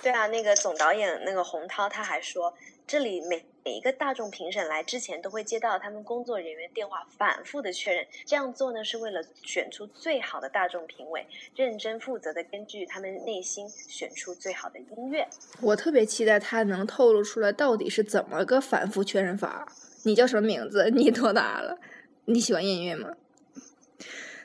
[0.00, 2.54] 对啊，那个总导演那个洪涛他还说，
[2.86, 8.06] 这里每每一个大众评审来之前都会接到他们工作人员电话，反复的确认。
[8.24, 15.28] 这样做呢，是为了选出最好的大众评委，认真负责的根据他们内心选出最好的音乐。
[15.60, 19.70] 我特别期待他能透露出来到底是怎么个反复确认法。
[20.04, 20.88] 你叫什么名字？
[20.90, 21.78] 你多大了？
[22.24, 23.14] 你喜欢音乐吗？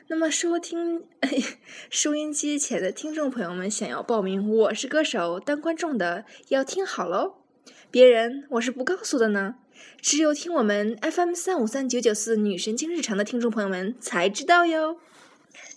[0.08, 1.04] 那么收听
[1.90, 7.45] 收音机前的听众朋友们，想要报名《我是歌手》当观众的，要听好喽！
[7.90, 9.56] 别人我是不告诉的呢，
[10.00, 14.98] 只有听我们 FM 三五三九九四女神经日常的听众朋友们才知道哟。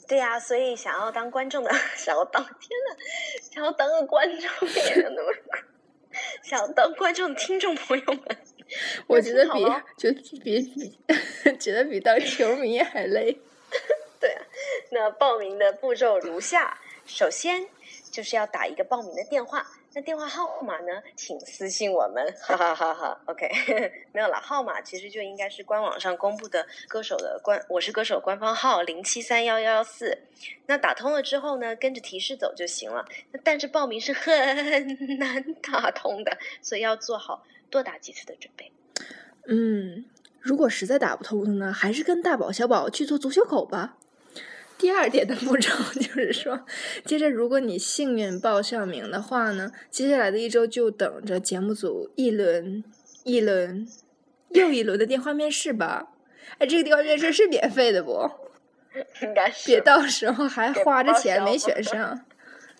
[0.08, 2.54] 对呀、所以想要当观众的， 想要当天
[2.89, 2.97] 呐，
[3.54, 4.67] 想要当个观众
[6.41, 8.23] 想要当观众的听众朋友们，
[9.06, 9.63] 我觉得比
[9.97, 10.97] 觉得比比
[11.60, 13.39] 觉得比当球迷还累。
[14.19, 14.41] 对啊，
[14.91, 17.67] 那报名的步骤如下：首先
[18.12, 23.19] 就是要打一个报名的电话，那电话号码呢，请私信我们，哈哈哈哈。
[23.25, 23.47] OK，
[24.13, 30.19] 没有了，号码其实就应该是官网上公布的歌手的官，我是歌手官方号零七三幺幺幺四。
[30.67, 33.04] 那打通了之后呢，跟着提示走就行了。
[33.43, 34.32] 但是报名是很
[35.17, 38.71] 难打通的，所以要做好多打几次的准备。
[39.47, 40.06] 嗯，
[40.39, 43.97] 如果实在打不通的呢，还是跟大宝、小宝去做足球狗吧。
[44.80, 46.65] 第二点的步骤 就是说，
[47.06, 52.82] 接着如果你幸运报上名的话呢，接下来的一周就等着节目组一轮
[53.26, 53.86] 一轮
[54.52, 56.13] 又一轮的电话面试吧。
[56.58, 58.32] 哎，这个电话面试是免费的不？
[59.22, 59.68] 应该是。
[59.68, 62.26] 别到时候还花着钱没选上，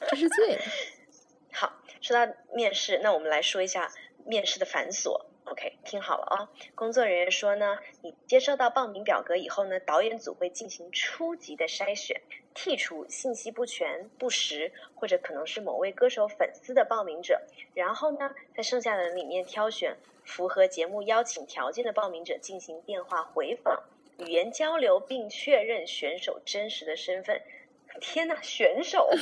[0.10, 0.62] 真是醉了。
[1.52, 3.92] 好，说到面试，那我们来说一下
[4.26, 5.29] 面试的繁琐。
[5.50, 6.50] OK，听好了啊！
[6.76, 12.22] 工作人员说呢，你接收到报名表格以后呢，导演组会进行初级的筛选，
[12.54, 17.42] 剔除信息不全、不实或者可能是某位歌手粉丝的报名者，
[17.74, 23.82] 然后呢，在剩下的人里面挑选符合节目邀请条件的报名者进行电话回访、
[24.20, 27.42] 语言交流，并确认选手真实的身份。
[28.00, 29.10] 天呐，选手！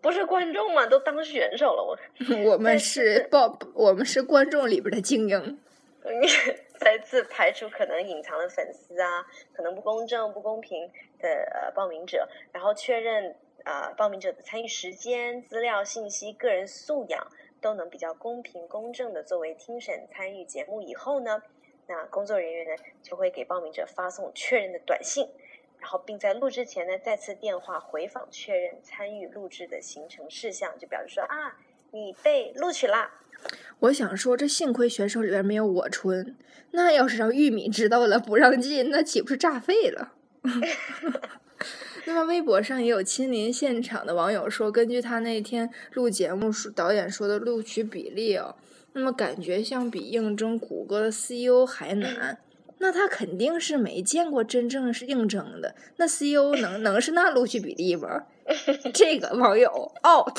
[0.00, 0.86] 不是观众嘛？
[0.86, 1.96] 都当选手了，我
[2.52, 5.60] 我们是报，我们是观众里边的精英。
[6.80, 17.26] 再次排除可能隐藏的粉丝啊，可能不公正、不公平的呃报名者，然后确认啊报名者的参与时间、资料信息、个人素养
[17.60, 21.42] 都能比较公平公正的作为听审参与节目以后呢，
[21.86, 25.28] 那工作人员呢就会给报名者发送确认的短信。
[25.80, 31.56] 然后，并在录制前呢，再次电话回访确认参与录制的行程事项，就表示说啊，
[31.92, 33.10] 你被录取啦。
[33.78, 36.36] 我想说，这幸亏选手里边没有我春，
[36.72, 40.12] 那要是让玉米知道了不让进，那岂不是炸废了？
[42.06, 48.56] 那么微博上也有亲临现场的网友说，根据他那天录节目说导演说的录取比例哦，
[48.92, 52.38] 那么感觉像比应征谷歌的 CEO 还难。
[52.82, 58.24] 那他肯定是没见过真正是应征的，那 CEO 能 能是那录取比例吗？
[58.94, 60.38] 这个网友 out，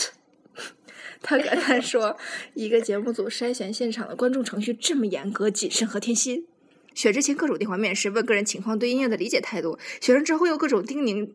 [1.21, 2.17] 他感叹说
[2.55, 6.47] ：“一个节目组筛选现场的观众程序这么严格、谨慎和贴心，
[6.95, 11.29] 选之前各种电话面试，问个人情况、对音乐的理解态度，选上之后又各种叮咛、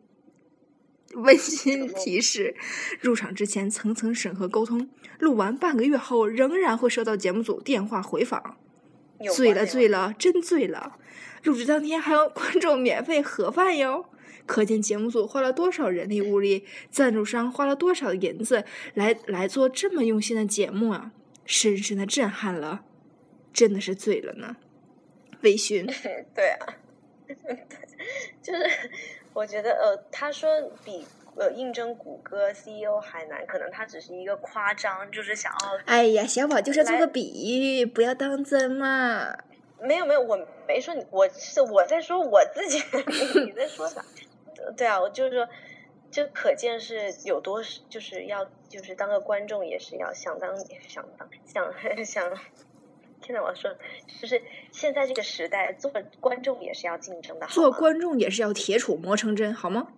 [1.14, 2.56] 温馨提示，
[3.00, 4.90] 入场之前层层审核沟通，
[5.20, 8.56] 录完半个月后仍然会收到节目组电话回访。”
[9.35, 10.96] 醉了，醉了，真醉了！
[11.44, 14.07] 录制当天还有观众免费盒饭哟，
[14.46, 21.12] 可见节目组花了多少人力物力，赞助商花了多少银子来来做这么用心的节目啊！
[21.44, 22.85] 深深的震撼了，
[23.52, 24.57] 真的是醉了呢。
[25.42, 25.87] 微醺，
[26.35, 26.74] 对啊，
[28.42, 28.68] 就是
[29.33, 30.48] 我觉得呃，他说
[30.85, 31.05] 比。
[31.38, 35.79] 呃，应征谷歌 CEO 海南，可能他只是一个夸张，就是想要。
[35.85, 39.37] 哎呀，小宝就是做个比喻，不要当真嘛。
[39.81, 42.79] 没有没有，我没说你，我是我在说我自己，
[43.44, 44.03] 你在说啥？
[44.77, 45.49] 对啊，我就是说，
[46.11, 50.57] 就可见是有多，就是要就是当个观众也是要想当
[50.88, 52.33] 想当想想。
[53.22, 53.75] 现在我要说，
[54.20, 54.40] 就是
[54.72, 59.88] 现在这个时代，做观众也是要竞争的，做观众也是要铁杵磨成针，好吗？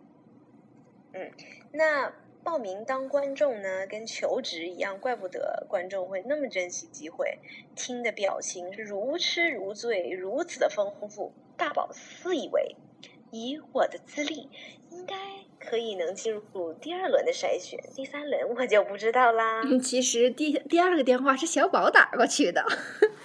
[1.19, 1.33] 嗯，
[1.73, 2.13] 那
[2.45, 7.39] 报名当观众呢，跟求职一样，怪不得观众会那么珍惜机会。
[7.75, 11.33] 听的表情是如痴如醉，如此的丰富。
[11.57, 12.77] 大宝自以为，
[13.33, 14.49] 以我的资历，
[14.91, 15.17] 应该
[15.59, 19.63] 可以能进入第二轮的筛选，第三轮我就不知道啦。
[19.83, 22.65] 其实第第二个电话是小宝打过去的，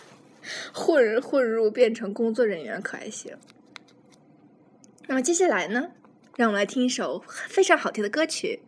[0.74, 3.38] 混混入变成工作人员可还行？
[5.08, 5.92] 那么接下来呢？
[6.36, 8.64] 让我们来听一首非常好听的歌曲。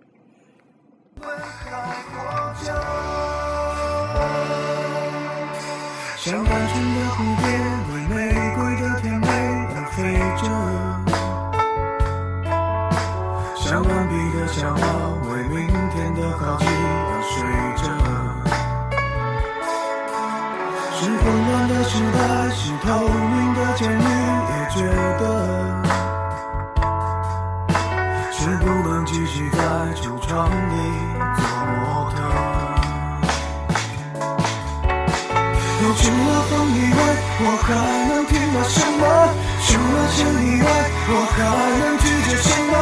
[6.18, 7.46] 像单纯的蝴蝶，
[7.90, 8.14] 为玫
[8.56, 9.26] 瑰的甜美
[9.74, 9.98] 而飞
[10.38, 10.46] 着；
[13.56, 14.86] 像顽皮的小猫，
[15.30, 15.58] 为明
[15.90, 17.34] 天的好奇而睡
[17.82, 17.84] 着。
[20.94, 22.18] 是混乱的时代，
[22.54, 22.88] 是透
[37.38, 37.76] 我还
[38.08, 39.04] 能听到什么
[39.68, 40.68] 除了你以外
[41.10, 41.38] 我还
[41.82, 42.74] 能拒绝什么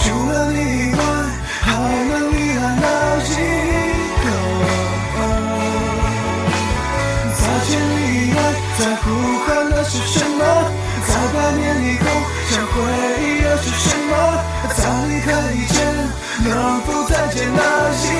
[0.00, 0.56] 除了你
[0.86, 1.02] 以外
[1.62, 1.66] 还
[2.06, 2.86] 能遗赖哪
[3.18, 3.26] 一
[4.22, 4.24] 个
[7.34, 7.92] 在千里
[8.22, 8.38] 以外
[8.78, 9.04] 在呼
[9.46, 10.38] 喊的是什么
[11.04, 12.04] 在百年以后
[12.50, 12.74] 想回
[13.20, 14.10] 忆的是什么
[14.76, 15.76] 在离开以前
[16.44, 17.60] 能否再见那
[17.90, 18.17] 一刻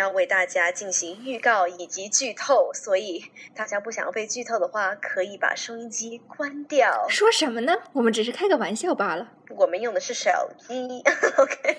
[0.00, 3.24] 要为大家进行预告以及剧透，所以
[3.54, 7.06] 大家不想要被剧透的话，可以把收音机关掉。
[7.08, 7.74] 说什么呢？
[7.92, 10.30] 我们只是开个玩笑罢了，我们用的是手
[10.66, 11.02] 机
[11.36, 11.78] ，OK。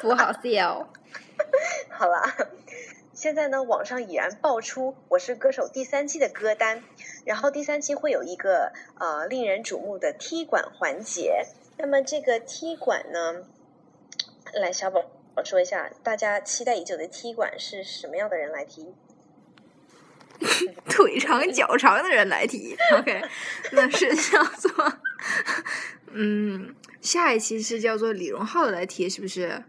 [0.00, 0.88] 不好笑。
[1.90, 2.34] 好啦，
[3.12, 6.82] 现在呢，网上已然爆出《我是歌手》第三期的歌单，
[7.24, 11.44] 然后第三期会有一个呃令人瞩目的踢馆环节。
[11.78, 13.44] 那么这个踢馆呢，
[14.54, 15.02] 来小宝
[15.44, 18.94] 说一下，大家期待已久的踢馆是什么样的人来踢？
[20.90, 23.22] 腿长脚长的人来踢，OK，
[23.72, 24.98] 那是叫做，
[26.12, 29.64] 嗯，下一期是叫做李荣浩来踢，是不是？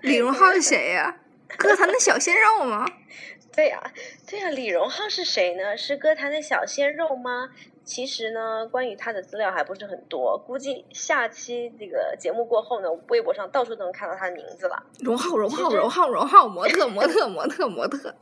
[0.00, 1.18] 李荣浩是谁呀、
[1.58, 2.86] 歌坛的小鲜肉吗？
[3.54, 3.92] 对呀、
[4.26, 5.76] 对呀、李荣浩是谁呢？
[5.76, 7.50] 是歌坛的小鲜肉吗？
[7.86, 14.82] 其实呢，关于他的资料还不是很多，估计下期这个节目过后呢，微博上到处都能看到他的名字了。
[14.98, 18.14] 荣浩，荣浩，荣浩，荣浩，模特，模特，模特，模特。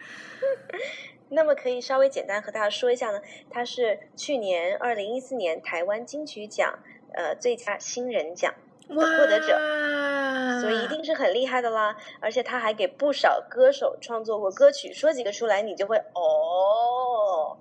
[1.30, 6.78] 那么可以稍微简单和大家说一下呢，他是去年二零一四年台湾金曲奖
[7.14, 8.54] 呃最佳新人奖
[8.88, 11.96] 的获得者，所以一定是很厉害的啦。
[12.20, 17.56] 而且他还给不少歌手创作过歌曲，说几个出来你就会哦，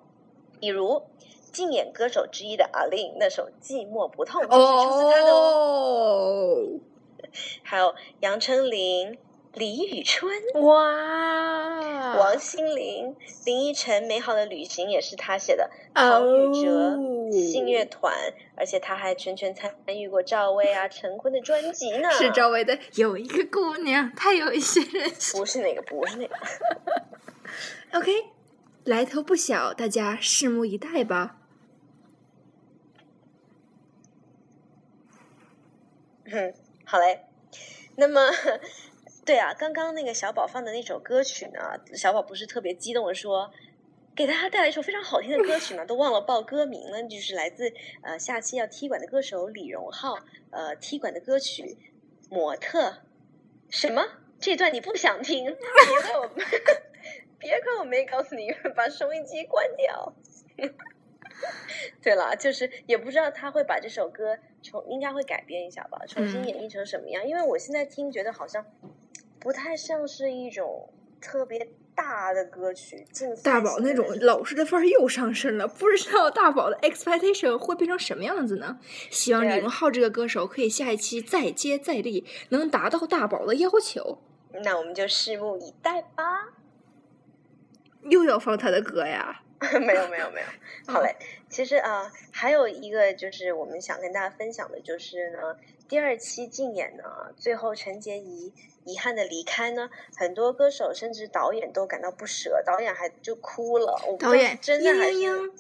[0.60, 1.04] 比如
[1.52, 5.36] 竞演歌手之一的阿令那首《寂寞不痛》就是出自他的哦，
[6.58, 6.80] 哦，
[7.64, 9.18] 还有杨丞琳、
[9.54, 10.32] 李宇春。
[10.56, 18.14] 哇，王心凌、林依晨《美好的旅行》也是他写的，陶宇哲、哦信乐团，
[18.56, 22.10] 而且他还全权参与过赵薇啊、陈坤的专辑呢。
[22.12, 26.36] 是赵薇的有一个姑娘，她有一些人不是那个，不是那个。
[27.98, 28.12] OK，
[28.86, 31.42] 来头不小，大家拭目以待吧。
[36.32, 36.54] 嗯，
[36.86, 37.26] 好嘞。
[37.96, 38.30] 那么，
[39.26, 41.60] 对啊，刚刚那个小宝放的那首歌曲呢，
[41.96, 43.52] 小宝不是特别激动的说，
[44.16, 47.74] 给大家带来一首非常好听的歌曲呢，都忘了报歌名了，就是来自
[48.04, 50.20] 呃下期要踢馆的歌手李荣浩，
[50.52, 51.64] 呃踢馆的歌曲
[52.30, 52.90] 《模特》。
[53.70, 54.06] 什么？
[54.40, 55.46] 这段你不想听？
[55.46, 56.30] 别怪我，
[57.40, 60.14] 别看我没告诉你， 把收音机关掉。
[62.02, 67.28] 对了，就是也不知道他会把这首歌重，应该会改编一下吧，重新嗯演绎成什么样？
[67.28, 68.66] 因为我现在听觉得好像
[69.40, 73.06] 不太像是一种特别大的歌曲，
[73.44, 78.80] 大宝那种老实的范儿又上升了，不知道大宝的 expectation 会变成什么样子呢？
[79.12, 84.20] 希望李荣浩这个歌手可以下一期再接再厉，能达到大宝的要求。
[84.64, 86.54] 那我们就拭目以待吧。
[88.10, 89.42] 又要放他的歌呀？
[89.80, 91.16] 没有没有没有，好嘞。
[91.50, 95.56] 其实啊、呃还有一个就是我们想跟大家分享的，就是呢，
[95.88, 97.04] 第二期竞演呢，
[97.38, 98.54] 最后陈洁仪
[98.84, 103.94] 遗憾的离开呢，很多歌手甚至导演都感到不舍，导演还就哭了。
[104.06, 105.52] 我不知道是导演真的还是嘤嘤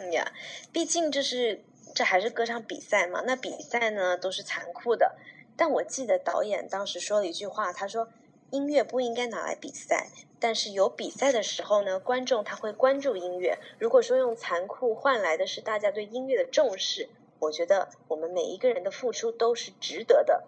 [0.00, 0.30] 嗯呀，
[0.70, 5.16] 毕竟这是这还是歌唱比赛嘛，那比赛呢都是残酷的。
[5.56, 8.08] 但我记得导演当时说了一句话，他说
[8.50, 10.08] ：“音乐不应该拿来比赛，
[10.40, 13.58] 但是有比赛的时候呢，观众他会关注音乐。
[13.78, 20.44] 如果说用残酷换来的是大家对音乐的重视，我觉得我们每一个人的付出都是值得的。”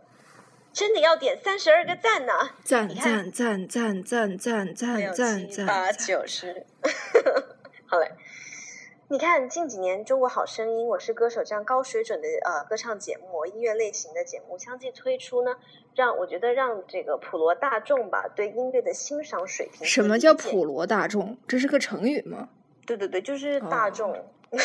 [0.73, 2.33] 真的要点三十二个赞呢！
[2.63, 5.91] 赞赞赞赞赞赞赞赞七八！
[5.91, 6.65] 九十，
[7.87, 8.13] 好嘞。
[9.13, 15.57] 你看近几年《中国好声音》《我是歌手》这样高水准的呃歌唱节目、音乐类型的节目相继推出呢，
[15.97, 21.37] 让我觉得让这个普罗大众吧对音乐的欣赏水平什么叫普罗大众？
[21.49, 22.51] 这是个成语吗？
[22.87, 24.17] 对对对，就是大哦众、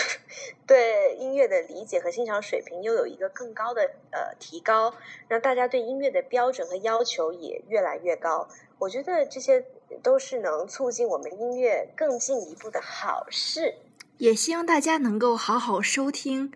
[0.67, 3.81] 对音乐的理解和欣赏水平又有一个更高的
[4.11, 4.93] 呃提高，
[5.27, 8.47] 让大家对音乐的标准和要求也越来越高。
[8.77, 9.65] 我觉得这些
[10.03, 13.73] 都是能促进我们音乐更进一步的好事。
[14.18, 16.51] 也希望大家能够好好收听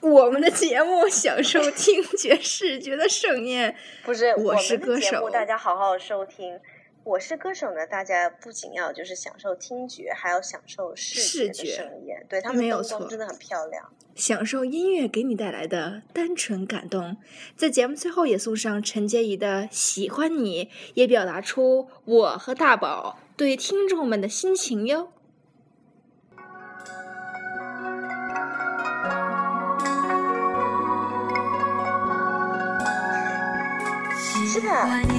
[0.00, 3.76] 我们的节目，享受 听觉视觉的盛宴。
[4.04, 6.60] 不是，我是歌手大家好好收听。
[7.04, 12.26] 我是歌手呢，大家不仅要就是享受听觉，还要享受视觉盛宴。
[12.28, 13.92] 对他们没有错灯光真的很漂亮。
[14.16, 17.16] 享受音乐给你带来的单纯感动，
[17.56, 20.64] 在节目最后也送上陈洁仪的《喜欢你》，
[20.94, 25.12] 也表达出我和大宝对听众们的心情哟。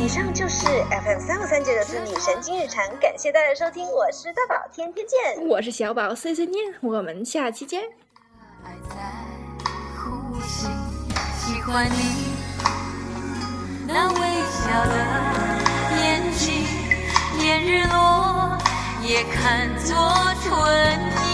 [0.02, 5.48] 以上就是 FM 三五三九九四女神经日常，感谢大家收听，我是大宝，天天见。
[5.48, 7.82] 我是小宝碎碎念，我们下期见。
[8.66, 8.96] 爱在
[9.96, 10.68] 呼吸，
[11.40, 12.36] 喜欢你
[13.88, 14.20] 那微
[14.52, 14.96] 笑的
[16.02, 16.66] 眼睛，
[17.40, 18.58] 连日落
[19.02, 19.96] 也看作
[20.44, 20.52] 春
[21.24, 21.27] 意。